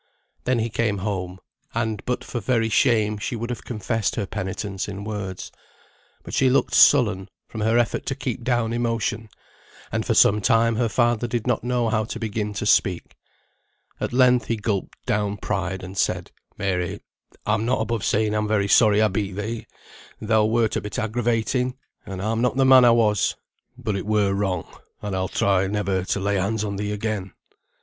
[0.45, 1.39] Then he came home;
[1.75, 5.51] and but for very shame she would have confessed her penitence in words.
[6.23, 9.29] But she looked sullen, from her effort to keep down emotion;
[9.91, 13.15] and for some time her father did not know how to begin to speak.
[13.99, 17.01] At length he gulped down pride, and said: "Mary,
[17.45, 19.67] I'm not above saying I'm very sorry I beat thee.
[20.19, 21.77] Thou wert a bit aggravating,
[22.07, 23.35] and I'm not the man I was.
[23.77, 24.65] But it were wrong,
[25.03, 27.33] and I'll try never to lay hands on thee again."